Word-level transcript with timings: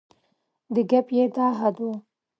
د 0.73 0.75
ګپ 0.89 1.07
یې 1.17 1.25
دا 1.35 1.47
حد 1.59 1.77
و. 1.83 1.87